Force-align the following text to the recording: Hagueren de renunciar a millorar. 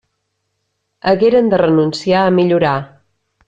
Hagueren 1.11 1.53
de 1.53 1.59
renunciar 1.63 2.25
a 2.25 2.35
millorar. 2.41 2.77